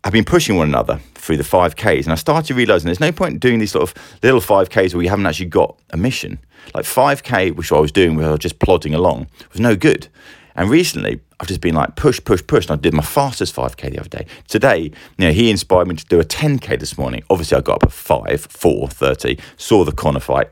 have 0.03 0.13
been 0.13 0.25
pushing 0.25 0.55
one 0.55 0.69
another 0.69 0.99
through 1.15 1.37
the 1.37 1.43
5Ks. 1.43 2.03
And 2.03 2.11
I 2.11 2.15
started 2.15 2.55
realising 2.55 2.85
there's 2.85 2.99
no 2.99 3.11
point 3.11 3.39
doing 3.39 3.57
these 3.57 3.71
sort 3.71 3.89
of 3.89 4.19
little 4.21 4.41
5Ks 4.41 4.93
where 4.93 5.01
you 5.01 5.09
haven't 5.09 5.25
actually 5.25 5.47
got 5.47 5.79
a 5.89 5.97
mission. 5.97 6.37
Like 6.75 6.85
5K, 6.85 7.55
which 7.55 7.71
I 7.71 7.79
was 7.79 7.91
doing 7.91 8.15
where 8.15 8.27
I 8.27 8.31
was 8.31 8.41
just 8.41 8.59
plodding 8.59 8.93
along, 8.93 9.25
was 9.51 9.59
no 9.59 9.75
good. 9.75 10.07
And 10.55 10.69
recently, 10.69 11.21
I've 11.39 11.47
just 11.47 11.61
been 11.61 11.75
like 11.75 11.95
push, 11.95 12.23
push, 12.23 12.41
push. 12.45 12.65
And 12.65 12.79
I 12.79 12.81
did 12.81 12.93
my 12.93 13.03
fastest 13.03 13.55
5K 13.55 13.91
the 13.91 13.99
other 13.99 14.09
day. 14.09 14.25
Today, 14.47 14.79
you 14.79 14.91
know, 15.17 15.31
he 15.31 15.49
inspired 15.49 15.87
me 15.87 15.95
to 15.95 16.05
do 16.05 16.19
a 16.19 16.23
10K 16.23 16.79
this 16.79 16.97
morning. 16.97 17.23
Obviously, 17.29 17.57
I 17.57 17.61
got 17.61 17.75
up 17.75 17.83
at 17.83 17.91
5, 17.91 18.47
4, 18.49 18.87
30, 18.87 19.37
saw 19.57 19.83
the 19.83 19.91
Conor 19.91 20.19
fight, 20.19 20.49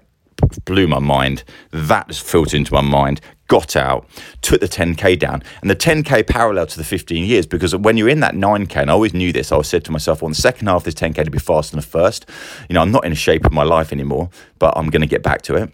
blew 0.65 0.87
my 0.87 0.99
mind. 0.99 1.43
That 1.71 2.07
just 2.07 2.23
filtered 2.23 2.55
into 2.55 2.73
my 2.73 2.81
mind. 2.81 3.21
Got 3.47 3.75
out, 3.75 4.07
took 4.41 4.61
the 4.61 4.67
10k 4.67 5.19
down, 5.19 5.43
and 5.61 5.69
the 5.69 5.75
10k 5.75 6.25
parallel 6.25 6.65
to 6.65 6.77
the 6.77 6.83
15 6.83 7.25
years 7.25 7.45
because 7.45 7.75
when 7.75 7.97
you're 7.97 8.09
in 8.09 8.21
that 8.21 8.33
9k, 8.33 8.77
and 8.77 8.89
I 8.89 8.93
always 8.93 9.13
knew 9.13 9.31
this, 9.31 9.51
I 9.51 9.55
always 9.55 9.67
said 9.67 9.83
to 9.85 9.91
myself, 9.91 10.21
well, 10.21 10.29
the 10.29 10.35
second 10.35 10.67
half 10.67 10.77
of 10.77 10.83
this 10.85 10.95
10k 10.95 11.25
to 11.25 11.29
be 11.29 11.39
faster 11.39 11.71
than 11.71 11.81
the 11.81 11.85
first. 11.85 12.27
You 12.69 12.73
know, 12.73 12.81
I'm 12.81 12.91
not 12.91 13.05
in 13.05 13.11
a 13.11 13.15
shape 13.15 13.45
of 13.45 13.51
my 13.51 13.63
life 13.63 13.91
anymore, 13.91 14.29
but 14.59 14.73
I'm 14.77 14.89
going 14.89 15.01
to 15.01 15.07
get 15.07 15.23
back 15.23 15.41
to 15.43 15.55
it. 15.55 15.71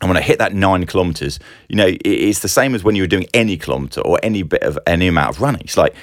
And 0.00 0.10
when 0.10 0.16
I 0.16 0.20
hit 0.20 0.38
that 0.38 0.54
nine 0.54 0.84
kilometers, 0.86 1.38
you 1.68 1.76
know, 1.76 1.90
it's 2.04 2.40
the 2.40 2.48
same 2.48 2.74
as 2.74 2.84
when 2.84 2.96
you 2.96 3.02
were 3.02 3.08
doing 3.08 3.26
any 3.32 3.56
kilometer 3.56 4.02
or 4.02 4.18
any 4.22 4.42
bit 4.42 4.62
of 4.62 4.78
any 4.86 5.06
amount 5.06 5.36
of 5.36 5.40
running. 5.40 5.62
It's 5.62 5.76
like, 5.76 5.94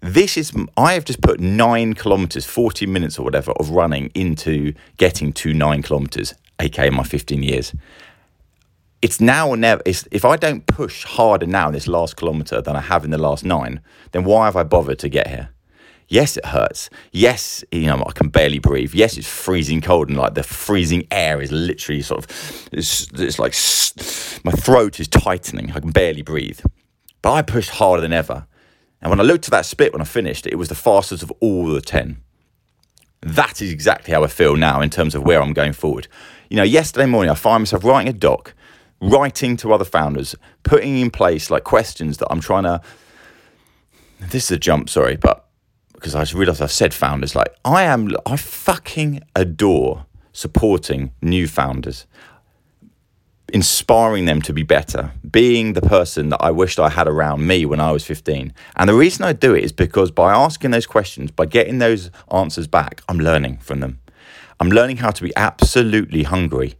this 0.00 0.36
is, 0.36 0.52
I 0.76 0.94
have 0.94 1.04
just 1.04 1.20
put 1.20 1.40
nine 1.40 1.94
kilometers, 1.94 2.44
40 2.44 2.86
minutes 2.86 3.18
or 3.18 3.24
whatever 3.24 3.52
of 3.52 3.70
running 3.70 4.10
into 4.14 4.74
getting 4.96 5.32
to 5.34 5.52
nine 5.54 5.82
kilometers, 5.82 6.34
aka 6.60 6.90
my 6.90 7.02
15 7.02 7.42
years. 7.42 7.74
It's 9.00 9.20
now 9.20 9.48
or 9.48 9.56
never. 9.56 9.82
It's, 9.84 10.06
if 10.12 10.24
I 10.24 10.36
don't 10.36 10.66
push 10.66 11.04
harder 11.04 11.46
now 11.46 11.68
in 11.68 11.74
this 11.74 11.88
last 11.88 12.16
kilometer 12.16 12.60
than 12.60 12.76
I 12.76 12.80
have 12.80 13.04
in 13.04 13.10
the 13.10 13.18
last 13.18 13.44
nine, 13.44 13.80
then 14.12 14.24
why 14.24 14.44
have 14.44 14.56
I 14.56 14.62
bothered 14.62 15.00
to 15.00 15.08
get 15.08 15.26
here? 15.26 15.50
Yes, 16.12 16.36
it 16.36 16.44
hurts. 16.44 16.90
Yes, 17.10 17.64
you 17.72 17.86
know, 17.86 18.04
I 18.06 18.12
can 18.12 18.28
barely 18.28 18.58
breathe. 18.58 18.92
Yes, 18.92 19.16
it's 19.16 19.26
freezing 19.26 19.80
cold 19.80 20.10
and 20.10 20.18
like 20.18 20.34
the 20.34 20.42
freezing 20.42 21.06
air 21.10 21.40
is 21.40 21.50
literally 21.50 22.02
sort 22.02 22.22
of, 22.22 22.68
it's, 22.70 23.08
it's 23.14 23.38
like 23.38 23.54
my 24.44 24.52
throat 24.52 25.00
is 25.00 25.08
tightening. 25.08 25.72
I 25.72 25.80
can 25.80 25.90
barely 25.90 26.20
breathe. 26.20 26.60
But 27.22 27.32
I 27.32 27.40
pushed 27.40 27.70
harder 27.70 28.02
than 28.02 28.12
ever. 28.12 28.46
And 29.00 29.08
when 29.08 29.20
I 29.20 29.22
looked 29.22 29.46
at 29.46 29.52
that 29.52 29.64
split 29.64 29.94
when 29.94 30.02
I 30.02 30.04
finished, 30.04 30.46
it 30.46 30.58
was 30.58 30.68
the 30.68 30.74
fastest 30.74 31.22
of 31.22 31.32
all 31.40 31.64
the 31.64 31.80
10. 31.80 32.18
That 33.22 33.62
is 33.62 33.72
exactly 33.72 34.12
how 34.12 34.22
I 34.22 34.26
feel 34.26 34.54
now 34.54 34.82
in 34.82 34.90
terms 34.90 35.14
of 35.14 35.22
where 35.22 35.40
I'm 35.40 35.54
going 35.54 35.72
forward. 35.72 36.08
You 36.50 36.58
know, 36.58 36.62
yesterday 36.62 37.06
morning 37.06 37.30
I 37.30 37.36
find 37.36 37.62
myself 37.62 37.84
writing 37.84 38.14
a 38.14 38.18
doc, 38.18 38.52
writing 39.00 39.56
to 39.56 39.72
other 39.72 39.86
founders, 39.86 40.34
putting 40.62 40.98
in 40.98 41.10
place 41.10 41.50
like 41.50 41.64
questions 41.64 42.18
that 42.18 42.28
I'm 42.30 42.40
trying 42.40 42.64
to. 42.64 42.82
This 44.20 44.44
is 44.44 44.50
a 44.50 44.58
jump, 44.58 44.90
sorry, 44.90 45.16
but 45.16 45.48
because 46.02 46.16
I 46.16 46.36
realised 46.36 46.60
I've 46.60 46.72
said 46.72 46.92
founders. 46.92 47.36
Like 47.36 47.54
I 47.64 47.84
am, 47.84 48.10
I 48.26 48.36
fucking 48.36 49.22
adore 49.36 50.04
supporting 50.32 51.12
new 51.22 51.46
founders, 51.46 52.06
inspiring 53.52 54.24
them 54.24 54.42
to 54.42 54.52
be 54.52 54.64
better, 54.64 55.12
being 55.30 55.74
the 55.74 55.80
person 55.80 56.30
that 56.30 56.42
I 56.42 56.50
wished 56.50 56.80
I 56.80 56.88
had 56.88 57.06
around 57.06 57.46
me 57.46 57.64
when 57.64 57.78
I 57.78 57.92
was 57.92 58.04
15. 58.04 58.52
And 58.74 58.88
the 58.88 58.94
reason 58.94 59.24
I 59.24 59.32
do 59.32 59.54
it 59.54 59.62
is 59.62 59.72
because 59.72 60.10
by 60.10 60.32
asking 60.32 60.72
those 60.72 60.86
questions, 60.86 61.30
by 61.30 61.46
getting 61.46 61.78
those 61.78 62.10
answers 62.32 62.66
back, 62.66 63.02
I'm 63.08 63.18
learning 63.18 63.58
from 63.58 63.78
them. 63.78 64.00
I'm 64.58 64.70
learning 64.70 64.96
how 64.96 65.10
to 65.10 65.22
be 65.22 65.32
absolutely 65.36 66.24
hungry. 66.24 66.74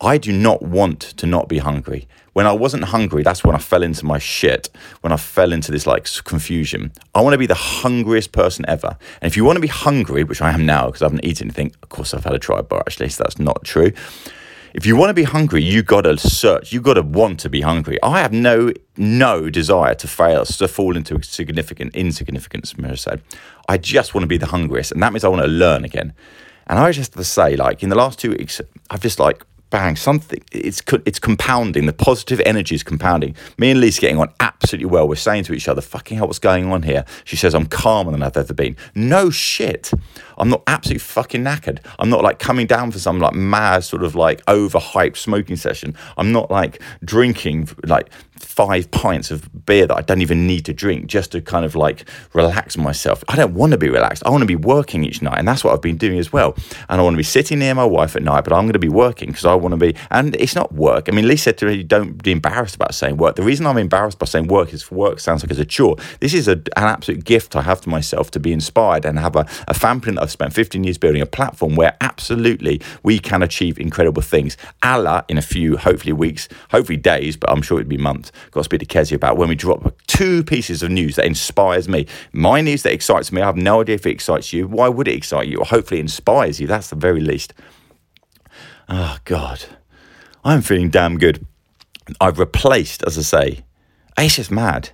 I 0.00 0.18
do 0.18 0.32
not 0.32 0.62
want 0.62 1.00
to 1.00 1.26
not 1.26 1.48
be 1.48 1.58
hungry 1.58 2.06
when 2.36 2.46
I 2.46 2.52
wasn't 2.52 2.84
hungry, 2.84 3.22
that's 3.22 3.44
when 3.44 3.56
I 3.56 3.58
fell 3.58 3.82
into 3.82 4.04
my 4.04 4.18
shit, 4.18 4.68
when 5.00 5.10
I 5.10 5.16
fell 5.16 5.54
into 5.54 5.72
this 5.72 5.86
like 5.86 6.06
confusion. 6.24 6.92
I 7.14 7.22
want 7.22 7.32
to 7.32 7.38
be 7.38 7.46
the 7.46 7.54
hungriest 7.54 8.32
person 8.32 8.66
ever. 8.68 8.98
And 9.22 9.30
if 9.30 9.38
you 9.38 9.44
want 9.46 9.56
to 9.56 9.60
be 9.62 9.68
hungry, 9.68 10.22
which 10.22 10.42
I 10.42 10.52
am 10.52 10.66
now 10.66 10.84
because 10.84 11.00
I 11.00 11.06
haven't 11.06 11.24
eaten 11.24 11.46
anything, 11.46 11.72
of 11.82 11.88
course 11.88 12.12
I've 12.12 12.24
had 12.24 12.34
a 12.34 12.38
try 12.38 12.60
bar 12.60 12.80
actually, 12.80 13.08
so 13.08 13.22
that's 13.22 13.38
not 13.38 13.64
true. 13.64 13.90
if 14.74 14.84
you 14.84 14.96
want 14.96 15.08
to 15.08 15.14
be 15.14 15.22
hungry, 15.22 15.62
you 15.62 15.82
got 15.82 16.02
to 16.02 16.18
search. 16.18 16.74
You 16.74 16.82
got 16.82 16.94
to 16.94 17.02
want 17.02 17.40
to 17.40 17.48
be 17.48 17.62
hungry. 17.62 17.96
I 18.02 18.20
have 18.20 18.34
no 18.34 18.70
no 18.98 19.48
desire 19.48 19.94
to 19.94 20.06
fail, 20.06 20.44
to 20.44 20.68
fall 20.68 20.94
into 20.94 21.22
significant 21.22 21.96
insignificance. 21.96 22.76
Mira 22.76 22.98
said, 22.98 23.22
I 23.66 23.78
just 23.78 24.12
want 24.12 24.24
to 24.24 24.28
be 24.28 24.36
the 24.36 24.44
hungriest, 24.44 24.92
and 24.92 25.02
that 25.02 25.14
means 25.14 25.24
I 25.24 25.28
want 25.28 25.40
to 25.40 25.48
learn 25.48 25.86
again. 25.86 26.12
And 26.66 26.78
I 26.78 26.92
just 26.92 27.14
have 27.14 27.18
to 27.18 27.24
say, 27.24 27.56
like 27.56 27.82
in 27.82 27.88
the 27.88 27.96
last 27.96 28.18
two 28.18 28.32
weeks, 28.32 28.60
I've 28.90 29.00
just 29.00 29.18
like 29.18 29.42
bang, 29.76 29.94
something 29.94 30.42
it's 30.52 30.80
it's 31.04 31.18
compounding. 31.18 31.84
The 31.84 31.92
positive 31.92 32.40
energy 32.46 32.74
is 32.74 32.82
compounding. 32.82 33.36
Me 33.58 33.70
and 33.70 33.78
Lisa 33.78 34.00
getting 34.00 34.18
on 34.18 34.32
absolutely 34.40 34.86
well. 34.86 35.06
We're 35.06 35.16
saying 35.16 35.44
to 35.44 35.52
each 35.52 35.68
other, 35.68 35.82
"Fucking 35.82 36.16
hell, 36.16 36.26
what's 36.26 36.38
going 36.38 36.72
on 36.72 36.82
here?" 36.82 37.04
She 37.24 37.36
says, 37.36 37.54
"I'm 37.54 37.66
calmer 37.66 38.10
than 38.10 38.22
I've 38.22 38.38
ever 38.38 38.54
been." 38.54 38.74
No 38.94 39.28
shit. 39.28 39.92
I'm 40.38 40.48
not 40.48 40.62
absolutely 40.66 41.00
fucking 41.00 41.44
knackered. 41.44 41.80
I'm 41.98 42.08
not 42.08 42.22
like 42.22 42.38
coming 42.38 42.66
down 42.66 42.90
for 42.90 42.98
some 42.98 43.18
like 43.20 43.34
mad 43.34 43.84
sort 43.84 44.02
of 44.02 44.14
like 44.14 44.42
overhyped 44.46 45.18
smoking 45.18 45.56
session. 45.56 45.94
I'm 46.16 46.32
not 46.32 46.50
like 46.50 46.80
drinking 47.04 47.68
like 47.84 48.08
five 48.38 48.90
pints 48.90 49.30
of 49.30 49.66
beer 49.66 49.86
that 49.86 49.96
I 49.96 50.00
don't 50.02 50.22
even 50.22 50.46
need 50.46 50.64
to 50.66 50.72
drink 50.72 51.06
just 51.06 51.32
to 51.32 51.40
kind 51.40 51.64
of 51.64 51.74
like 51.74 52.08
relax 52.32 52.76
myself. 52.76 53.22
I 53.28 53.36
don't 53.36 53.54
want 53.54 53.72
to 53.72 53.78
be 53.78 53.88
relaxed. 53.88 54.22
I 54.26 54.30
want 54.30 54.42
to 54.42 54.46
be 54.46 54.56
working 54.56 55.04
each 55.04 55.22
night, 55.22 55.38
and 55.38 55.46
that's 55.46 55.64
what 55.64 55.72
I've 55.72 55.82
been 55.82 55.96
doing 55.96 56.18
as 56.18 56.32
well. 56.32 56.56
And 56.88 57.00
I 57.00 57.04
want 57.04 57.14
to 57.14 57.18
be 57.18 57.22
sitting 57.22 57.58
near 57.58 57.74
my 57.74 57.84
wife 57.84 58.16
at 58.16 58.22
night, 58.22 58.44
but 58.44 58.52
I'm 58.52 58.64
going 58.64 58.72
to 58.72 58.78
be 58.78 58.88
working 58.88 59.28
because 59.28 59.44
I 59.44 59.54
want 59.54 59.72
to 59.72 59.76
be. 59.76 59.94
And 60.10 60.36
it's 60.36 60.54
not 60.54 60.72
work. 60.72 61.08
I 61.08 61.12
mean, 61.12 61.28
Lee 61.28 61.36
said 61.36 61.58
to 61.58 61.66
me, 61.66 61.82
"Don't 61.82 62.22
be 62.22 62.32
embarrassed 62.32 62.76
about 62.76 62.94
saying 62.94 63.16
work." 63.16 63.36
The 63.36 63.42
reason 63.42 63.66
I'm 63.66 63.78
embarrassed 63.78 64.18
by 64.18 64.26
saying 64.26 64.48
work 64.48 64.72
is 64.72 64.82
for 64.82 64.94
work 64.94 65.20
sounds 65.20 65.42
like 65.42 65.50
it's 65.50 65.60
a 65.60 65.64
chore. 65.64 65.96
This 66.20 66.34
is 66.34 66.48
a, 66.48 66.52
an 66.52 66.84
absolute 66.84 67.24
gift 67.24 67.56
I 67.56 67.62
have 67.62 67.80
to 67.82 67.88
myself 67.88 68.30
to 68.32 68.40
be 68.40 68.52
inspired 68.52 69.04
and 69.04 69.18
have 69.18 69.36
a, 69.36 69.46
a 69.68 69.74
print 69.74 70.16
that 70.16 70.22
I've 70.22 70.30
spent 70.30 70.52
15 70.52 70.84
years 70.84 70.98
building 70.98 71.22
a 71.22 71.26
platform 71.26 71.76
where 71.76 71.96
absolutely 72.00 72.80
we 73.02 73.18
can 73.18 73.42
achieve 73.42 73.78
incredible 73.78 74.22
things. 74.22 74.56
Allah 74.82 75.24
in 75.28 75.38
a 75.38 75.42
few, 75.42 75.76
hopefully 75.76 76.12
weeks, 76.12 76.48
hopefully 76.70 76.96
days, 76.96 77.36
but 77.36 77.50
I'm 77.50 77.62
sure 77.62 77.78
it'd 77.78 77.88
be 77.88 77.96
months. 77.96 78.25
Got 78.50 78.60
to 78.60 78.64
speak 78.64 78.80
to 78.80 78.86
Kezia 78.86 79.16
about 79.16 79.36
when 79.36 79.48
we 79.48 79.54
drop 79.54 79.96
two 80.06 80.44
pieces 80.44 80.82
of 80.82 80.90
news 80.90 81.16
that 81.16 81.26
inspires 81.26 81.88
me. 81.88 82.06
My 82.32 82.60
news 82.60 82.82
that 82.82 82.92
excites 82.92 83.32
me, 83.32 83.42
I 83.42 83.46
have 83.46 83.56
no 83.56 83.80
idea 83.80 83.96
if 83.96 84.06
it 84.06 84.10
excites 84.10 84.52
you. 84.52 84.66
Why 84.66 84.88
would 84.88 85.08
it 85.08 85.14
excite 85.14 85.48
you? 85.48 85.58
Or 85.58 85.64
hopefully 85.64 86.00
inspires 86.00 86.60
you. 86.60 86.66
That's 86.66 86.90
the 86.90 86.96
very 86.96 87.20
least. 87.20 87.54
Oh, 88.88 89.18
God. 89.24 89.64
I'm 90.44 90.62
feeling 90.62 90.90
damn 90.90 91.18
good. 91.18 91.44
I've 92.20 92.38
replaced, 92.38 93.02
as 93.04 93.18
I 93.18 93.22
say, 93.22 93.64
it's 94.16 94.36
just 94.36 94.50
mad. 94.50 94.90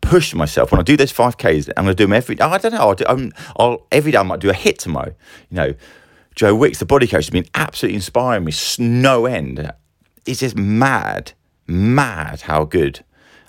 Push 0.00 0.34
myself 0.34 0.72
when 0.72 0.80
I 0.80 0.84
do 0.84 0.96
those 0.96 1.12
five 1.12 1.36
Ks. 1.36 1.68
I'm 1.76 1.84
going 1.84 1.88
to 1.88 1.94
do 1.94 2.04
them 2.04 2.12
every. 2.12 2.40
I 2.40 2.58
don't 2.58 2.72
know. 2.72 2.78
I'll, 2.78 2.94
do, 2.94 3.04
I'm, 3.08 3.32
I'll 3.56 3.86
every 3.90 4.12
day 4.12 4.18
I 4.18 4.22
might 4.22 4.40
do 4.40 4.50
a 4.50 4.54
hit 4.54 4.78
tomorrow. 4.78 5.14
You 5.50 5.56
know, 5.56 5.74
Joe 6.34 6.54
Wicks, 6.54 6.78
the 6.78 6.86
body 6.86 7.06
coach, 7.06 7.24
has 7.26 7.30
been 7.30 7.46
absolutely 7.54 7.96
inspiring 7.96 8.44
me. 8.44 8.52
No 8.78 9.26
end. 9.26 9.72
It's 10.26 10.40
just 10.40 10.56
mad, 10.56 11.32
mad 11.66 12.42
how 12.42 12.64
good 12.64 13.04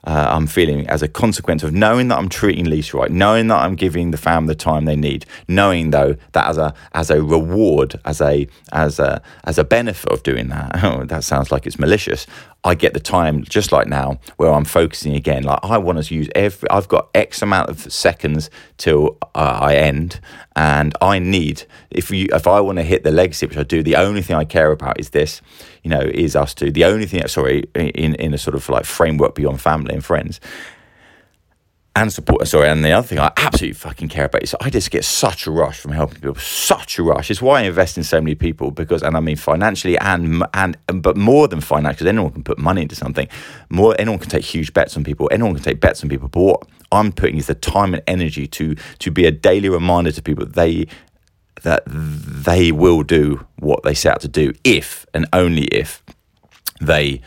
uh, 0.07 0.25
I'm 0.29 0.47
feeling 0.47 0.87
as 0.87 1.03
a 1.03 1.07
consequence 1.09 1.63
of 1.63 1.73
knowing 1.73 2.07
that 2.07 2.17
I'm 2.17 2.29
treating 2.29 2.65
Lisa 2.65 2.95
right, 2.95 3.11
knowing 3.11 3.47
that 3.47 3.59
I'm 3.59 3.75
giving 3.75 4.11
the 4.11 4.17
fam 4.17 4.45
the 4.45 4.55
time 4.55 4.85
they 4.85 4.95
need, 4.95 5.25
knowing 5.49 5.89
though 5.89 6.15
that 6.31 6.47
as 6.47 6.57
a 6.57 6.73
as 6.93 7.09
a 7.09 7.21
reward, 7.21 7.99
as 8.05 8.21
a 8.21 8.47
as 8.71 8.99
a 8.99 9.21
as 9.43 9.57
a 9.57 9.65
benefit 9.65 10.09
of 10.09 10.23
doing 10.23 10.47
that, 10.47 10.79
oh, 10.83 11.03
that 11.03 11.25
sounds 11.25 11.51
like 11.51 11.67
it's 11.67 11.77
malicious. 11.77 12.25
I 12.63 12.75
get 12.75 12.93
the 12.93 12.99
time 13.01 13.43
just 13.43 13.71
like 13.71 13.87
now 13.87 14.19
where 14.37 14.51
I'm 14.51 14.65
focusing 14.65 15.13
again. 15.13 15.43
Like 15.43 15.59
I 15.63 15.77
want 15.77 16.03
to 16.03 16.13
use 16.13 16.29
every. 16.35 16.69
I've 16.69 16.87
got 16.87 17.09
X 17.13 17.41
amount 17.41 17.69
of 17.69 17.91
seconds 17.91 18.49
till 18.77 19.17
uh, 19.35 19.59
I 19.61 19.75
end, 19.75 20.21
and 20.55 20.95
I 21.01 21.19
need 21.19 21.63
if 21.91 22.11
you 22.11 22.27
if 22.31 22.47
I 22.47 22.61
want 22.61 22.77
to 22.77 22.83
hit 22.83 23.03
the 23.03 23.11
legacy, 23.11 23.45
which 23.45 23.57
I 23.57 23.63
do. 23.63 23.83
The 23.83 23.97
only 23.97 24.21
thing 24.21 24.37
I 24.37 24.45
care 24.45 24.71
about 24.71 24.99
is 25.01 25.09
this. 25.09 25.41
You 25.83 25.89
know, 25.89 26.01
is 26.01 26.35
ustwo. 26.35 26.73
The 26.73 26.85
only 26.85 27.05
thing. 27.05 27.27
Sorry, 27.27 27.63
in 27.75 28.15
in 28.15 28.33
a 28.33 28.37
sort 28.37 28.55
of 28.55 28.67
like 28.69 28.85
framework 28.85 29.35
beyond 29.35 29.61
family 29.61 29.93
and 29.93 30.03
friends 30.03 30.39
and 31.97 32.13
support. 32.13 32.47
Sorry, 32.47 32.69
and 32.69 32.85
the 32.85 32.91
other 32.91 33.07
thing 33.07 33.19
I 33.19 33.31
absolutely 33.37 33.73
fucking 33.73 34.09
care 34.09 34.25
about 34.25 34.43
is 34.43 34.55
I 34.61 34.69
just 34.69 34.91
get 34.91 35.03
such 35.03 35.47
a 35.47 35.51
rush 35.51 35.79
from 35.79 35.93
helping 35.93 36.21
people, 36.21 36.35
such 36.35 36.99
a 36.99 37.03
rush. 37.03 37.31
It's 37.31 37.41
why 37.41 37.61
I 37.61 37.63
invest 37.63 37.97
in 37.97 38.03
so 38.03 38.21
many 38.21 38.35
people 38.35 38.69
because, 38.69 39.01
and 39.01 39.17
I 39.17 39.19
mean 39.19 39.35
financially 39.35 39.97
and 39.97 40.43
and 40.53 40.77
but 41.01 41.17
more 41.17 41.47
than 41.47 41.59
financially, 41.59 41.95
because 41.95 42.07
anyone 42.07 42.31
can 42.31 42.43
put 42.43 42.59
money 42.59 42.83
into 42.83 42.95
something. 42.95 43.27
More, 43.69 43.95
anyone 43.97 44.19
can 44.19 44.29
take 44.29 44.45
huge 44.45 44.73
bets 44.73 44.95
on 44.95 45.03
people. 45.03 45.27
Anyone 45.31 45.55
can 45.55 45.63
take 45.63 45.81
bets 45.81 46.03
on 46.03 46.09
people. 46.09 46.27
But 46.27 46.41
what 46.41 46.67
I'm 46.91 47.11
putting 47.11 47.37
is 47.37 47.47
the 47.47 47.55
time 47.55 47.95
and 47.95 48.03
energy 48.05 48.45
to 48.47 48.75
to 48.99 49.11
be 49.11 49.25
a 49.25 49.31
daily 49.31 49.69
reminder 49.69 50.11
to 50.11 50.21
people 50.21 50.45
that 50.45 50.53
they 50.53 50.87
that 51.63 51.83
they 51.87 52.71
will 52.71 53.03
do 53.03 53.45
what 53.59 53.83
they 53.83 53.93
set 53.93 54.13
out 54.13 54.21
to 54.21 54.27
do 54.27 54.53
if 54.63 55.05
and 55.13 55.25
only 55.33 55.65
if 55.65 56.03
they 56.79 57.21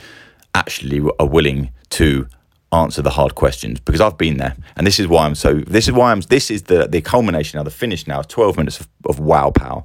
actually 0.55 1.01
are 1.19 1.27
willing 1.27 1.71
to 1.91 2.27
answer 2.73 3.03
the 3.03 3.11
hard 3.11 3.35
questions 3.35 3.81
because 3.81 4.01
I've 4.01 4.19
been 4.19 4.37
there, 4.37 4.57
and 4.77 4.87
this 4.87 5.01
is 5.01 5.09
why 5.09 5.27
I'm 5.27 5.35
so. 5.35 5.55
This 5.55 5.89
is 5.89 5.93
why 5.93 6.13
I'm. 6.13 6.21
This 6.21 6.51
is 6.51 6.65
the 6.65 6.87
the 6.87 7.01
culmination 7.01 7.59
now, 7.59 7.65
the 7.65 7.71
finish 7.71 8.07
now. 8.07 8.23
Twelve 8.23 8.57
minutes 8.57 8.81
of, 8.81 8.89
of 9.09 9.19
wow 9.19 9.51
pow. 9.51 9.85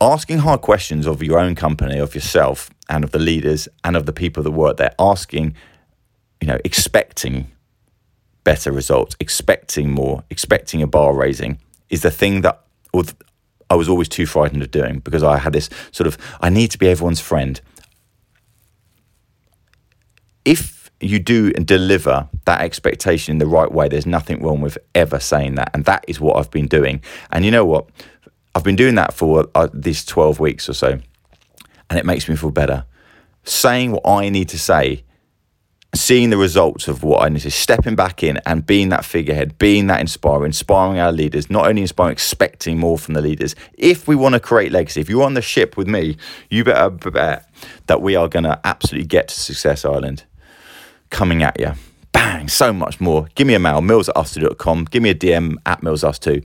Asking 0.00 0.38
hard 0.38 0.62
questions 0.62 1.06
of 1.06 1.22
your 1.22 1.38
own 1.38 1.54
company, 1.54 1.98
of 1.98 2.14
yourself, 2.14 2.70
and 2.88 3.04
of 3.04 3.12
the 3.12 3.18
leaders, 3.18 3.68
and 3.84 3.96
of 3.96 4.06
the 4.06 4.12
people 4.12 4.42
that 4.42 4.50
work 4.50 4.76
there. 4.76 4.94
Asking, 4.98 5.54
you 6.40 6.48
know, 6.48 6.58
expecting 6.64 7.50
better 8.44 8.72
results, 8.72 9.16
expecting 9.20 9.92
more, 9.92 10.24
expecting 10.30 10.82
a 10.82 10.86
bar 10.86 11.14
raising 11.14 11.58
is 11.88 12.02
the 12.02 12.10
thing 12.10 12.40
that 12.40 12.64
I 13.72 13.74
was 13.74 13.88
always 13.88 14.08
too 14.08 14.26
frightened 14.26 14.62
of 14.62 14.70
doing 14.70 14.98
because 14.98 15.22
I 15.22 15.38
had 15.38 15.54
this 15.54 15.70
sort 15.92 16.06
of 16.06 16.18
I 16.42 16.50
need 16.50 16.70
to 16.72 16.78
be 16.78 16.88
everyone's 16.88 17.20
friend. 17.20 17.58
If 20.44 20.90
you 21.00 21.18
do 21.18 21.52
and 21.56 21.66
deliver 21.66 22.28
that 22.44 22.60
expectation 22.60 23.32
in 23.32 23.38
the 23.38 23.46
right 23.46 23.72
way, 23.72 23.88
there's 23.88 24.04
nothing 24.04 24.42
wrong 24.42 24.60
with 24.60 24.76
ever 24.94 25.18
saying 25.18 25.54
that. 25.54 25.70
And 25.72 25.86
that 25.86 26.04
is 26.06 26.20
what 26.20 26.36
I've 26.36 26.50
been 26.50 26.68
doing. 26.68 27.02
And 27.30 27.46
you 27.46 27.50
know 27.50 27.64
what? 27.64 27.88
I've 28.54 28.62
been 28.62 28.76
doing 28.76 28.96
that 28.96 29.14
for 29.14 29.46
uh, 29.54 29.68
these 29.72 30.04
12 30.04 30.38
weeks 30.38 30.68
or 30.68 30.74
so, 30.74 30.98
and 31.88 31.98
it 31.98 32.04
makes 32.04 32.28
me 32.28 32.36
feel 32.36 32.50
better. 32.50 32.84
Saying 33.44 33.92
what 33.92 34.06
I 34.06 34.28
need 34.28 34.50
to 34.50 34.58
say, 34.58 35.02
seeing 35.94 36.30
the 36.30 36.38
results 36.38 36.88
of 36.88 37.02
what 37.02 37.22
I 37.22 37.28
need 37.28 37.40
to, 37.40 37.50
stepping 37.50 37.94
back 37.94 38.22
in 38.22 38.38
and 38.46 38.64
being 38.64 38.88
that 38.88 39.04
figurehead, 39.04 39.58
being 39.58 39.88
that 39.88 40.00
inspirer, 40.00 40.46
inspiring 40.46 40.98
our 40.98 41.12
leaders, 41.12 41.50
not 41.50 41.66
only 41.66 41.82
inspiring, 41.82 42.12
expecting 42.12 42.78
more 42.78 42.96
from 42.96 43.14
the 43.14 43.20
leaders. 43.20 43.54
If 43.76 44.08
we 44.08 44.16
want 44.16 44.34
to 44.34 44.40
create 44.40 44.72
legacy, 44.72 45.00
if 45.02 45.10
you're 45.10 45.24
on 45.24 45.34
the 45.34 45.42
ship 45.42 45.76
with 45.76 45.88
me, 45.88 46.16
you 46.48 46.64
better 46.64 46.88
bet 46.90 47.48
that 47.86 48.00
we 48.00 48.16
are 48.16 48.28
going 48.28 48.44
to 48.44 48.58
absolutely 48.64 49.06
get 49.06 49.28
to 49.28 49.34
Success 49.34 49.84
Island 49.84 50.24
coming 51.10 51.42
at 51.42 51.60
you. 51.60 51.72
Bang, 52.12 52.48
so 52.48 52.72
much 52.72 53.00
more. 53.00 53.28
Give 53.34 53.46
me 53.46 53.54
a 53.54 53.58
mail, 53.58 53.80
mills 53.80 54.08
at 54.08 54.14
ustwo.com. 54.16 54.84
Give 54.84 55.02
me 55.02 55.10
a 55.10 55.14
DM 55.14 55.56
at 55.66 55.82
mills 55.82 56.02
ustwo. 56.02 56.44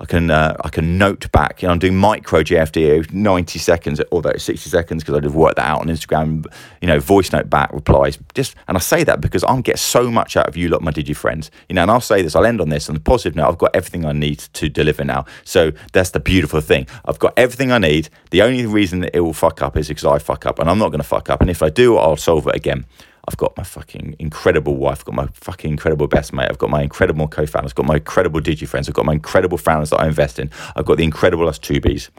I 0.00 0.04
can 0.04 0.30
uh, 0.30 0.56
I 0.60 0.68
can 0.68 0.98
note 0.98 1.30
back. 1.32 1.62
You 1.62 1.68
know, 1.68 1.72
I'm 1.72 1.78
doing 1.78 1.96
micro 1.96 2.42
JFD, 2.42 3.12
90 3.12 3.58
seconds, 3.58 4.00
although 4.12 4.30
it's 4.30 4.44
60 4.44 4.68
seconds 4.68 5.02
because 5.02 5.24
I've 5.24 5.34
worked 5.34 5.56
that 5.56 5.66
out 5.66 5.80
on 5.80 5.86
Instagram. 5.86 6.44
You 6.80 6.88
know, 6.88 7.00
voice 7.00 7.32
note 7.32 7.48
back 7.48 7.72
replies. 7.72 8.18
Just 8.34 8.54
and 8.68 8.76
I 8.76 8.80
say 8.80 9.04
that 9.04 9.20
because 9.20 9.44
I'm 9.44 9.62
getting 9.62 9.78
so 9.78 10.10
much 10.10 10.36
out 10.36 10.48
of 10.48 10.56
you, 10.56 10.68
lot, 10.68 10.82
my 10.82 10.90
digi 10.90 11.16
friends. 11.16 11.50
You 11.68 11.74
know, 11.74 11.82
and 11.82 11.90
I'll 11.90 12.00
say 12.00 12.22
this. 12.22 12.36
I'll 12.36 12.46
end 12.46 12.60
on 12.60 12.68
this 12.68 12.88
on 12.88 12.94
the 12.94 13.00
positive 13.00 13.36
note. 13.36 13.48
I've 13.48 13.58
got 13.58 13.74
everything 13.74 14.04
I 14.04 14.12
need 14.12 14.38
to 14.38 14.68
deliver 14.68 15.04
now. 15.04 15.24
So 15.44 15.72
that's 15.92 16.10
the 16.10 16.20
beautiful 16.20 16.60
thing. 16.60 16.86
I've 17.04 17.18
got 17.18 17.32
everything 17.36 17.72
I 17.72 17.78
need. 17.78 18.08
The 18.30 18.42
only 18.42 18.66
reason 18.66 19.00
that 19.00 19.16
it 19.16 19.20
will 19.20 19.32
fuck 19.32 19.62
up 19.62 19.76
is 19.76 19.88
because 19.88 20.04
I 20.04 20.18
fuck 20.18 20.46
up, 20.46 20.58
and 20.58 20.68
I'm 20.68 20.78
not 20.78 20.90
going 20.90 21.00
to 21.00 21.08
fuck 21.08 21.30
up. 21.30 21.40
And 21.40 21.50
if 21.50 21.62
I 21.62 21.70
do, 21.70 21.96
I'll 21.96 22.16
solve 22.16 22.46
it 22.48 22.54
again. 22.54 22.86
I've 23.28 23.36
got 23.36 23.56
my 23.56 23.64
fucking 23.64 24.16
incredible 24.18 24.76
wife, 24.76 25.00
I've 25.00 25.04
got 25.06 25.14
my 25.14 25.28
fucking 25.32 25.70
incredible 25.70 26.06
best 26.06 26.32
mate, 26.32 26.48
I've 26.48 26.58
got 26.58 26.70
my 26.70 26.82
incredible 26.82 27.26
co-founders, 27.26 27.72
I've 27.72 27.76
got 27.76 27.86
my 27.86 27.96
incredible 27.96 28.40
digi 28.40 28.68
friends, 28.68 28.88
I've 28.88 28.94
got 28.94 29.04
my 29.04 29.14
incredible 29.14 29.58
founders 29.58 29.90
that 29.90 30.00
I 30.00 30.06
invest 30.06 30.38
in, 30.38 30.50
I've 30.76 30.84
got 30.84 30.96
the 30.96 31.04
incredible 31.04 31.48
us 31.48 31.58
tubies, 31.58 32.10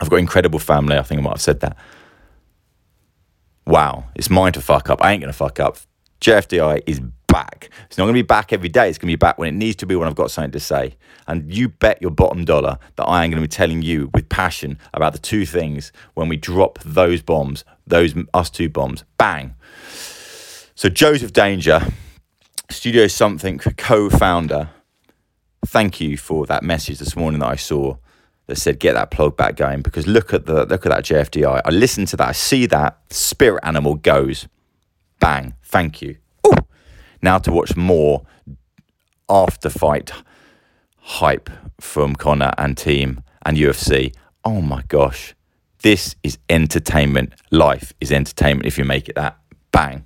I've 0.00 0.10
got 0.10 0.16
incredible 0.16 0.58
family. 0.58 0.96
I 0.96 1.02
think 1.02 1.20
I 1.20 1.24
might 1.24 1.30
have 1.30 1.40
said 1.40 1.60
that. 1.60 1.76
Wow, 3.66 4.04
it's 4.14 4.30
mine 4.30 4.52
to 4.52 4.60
fuck 4.60 4.88
up. 4.88 5.02
I 5.02 5.12
ain't 5.12 5.20
gonna 5.20 5.32
fuck 5.32 5.60
up. 5.60 5.78
JFDI 6.20 6.82
is 6.86 7.00
back. 7.26 7.70
It's 7.86 7.98
not 7.98 8.06
to 8.06 8.12
be 8.12 8.22
back 8.22 8.52
every 8.52 8.68
day. 8.68 8.88
It's 8.88 8.98
to 8.98 9.06
be 9.06 9.16
back 9.16 9.38
when 9.38 9.48
it 9.48 9.56
needs 9.56 9.76
to 9.76 9.86
be 9.86 9.94
when 9.94 10.08
I've 10.08 10.14
got 10.14 10.30
something 10.30 10.52
to 10.52 10.60
say. 10.60 10.96
And 11.26 11.52
you 11.52 11.68
bet 11.68 12.00
your 12.00 12.10
bottom 12.10 12.44
dollar 12.44 12.78
that 12.96 13.04
I 13.04 13.24
am 13.24 13.32
to 13.32 13.40
be 13.40 13.46
telling 13.46 13.82
you 13.82 14.10
with 14.14 14.28
passion 14.28 14.78
about 14.94 15.12
the 15.12 15.18
two 15.18 15.44
things 15.44 15.92
when 16.14 16.28
we 16.28 16.36
drop 16.36 16.78
those 16.84 17.20
bombs, 17.22 17.64
those 17.86 18.14
ustwo 18.14 18.72
bombs. 18.72 19.04
Bang. 19.18 19.54
So, 20.78 20.88
Joseph 20.88 21.32
Danger, 21.32 21.80
Studio 22.70 23.08
Something 23.08 23.58
co 23.58 24.08
founder, 24.08 24.70
thank 25.66 26.00
you 26.00 26.16
for 26.16 26.46
that 26.46 26.62
message 26.62 27.00
this 27.00 27.16
morning 27.16 27.40
that 27.40 27.48
I 27.48 27.56
saw 27.56 27.96
that 28.46 28.54
said 28.58 28.78
get 28.78 28.92
that 28.92 29.10
plug 29.10 29.36
back 29.36 29.56
going 29.56 29.82
because 29.82 30.06
look 30.06 30.32
at 30.32 30.46
the 30.46 30.66
look 30.66 30.86
at 30.86 30.90
that 30.90 31.02
JFDI. 31.02 31.62
I 31.64 31.70
listen 31.70 32.06
to 32.06 32.16
that, 32.18 32.28
I 32.28 32.30
see 32.30 32.64
that 32.66 32.96
spirit 33.10 33.58
animal 33.64 33.96
goes 33.96 34.46
bang. 35.18 35.54
Thank 35.64 36.00
you. 36.00 36.18
Ooh. 36.46 36.54
Now 37.22 37.38
to 37.38 37.50
watch 37.50 37.74
more 37.74 38.24
after 39.28 39.70
fight 39.70 40.12
hype 40.98 41.50
from 41.80 42.14
Conor 42.14 42.52
and 42.56 42.78
team 42.78 43.24
and 43.44 43.56
UFC. 43.56 44.14
Oh 44.44 44.60
my 44.60 44.84
gosh, 44.86 45.34
This 45.82 46.14
is 46.22 46.38
entertainment. 46.48 47.32
Life 47.50 47.94
is 48.00 48.12
entertainment 48.12 48.66
if 48.66 48.78
you 48.78 48.84
make 48.84 49.08
it 49.08 49.16
that. 49.16 49.38
Bang. 49.72 50.04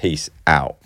Peace 0.00 0.30
out. 0.46 0.79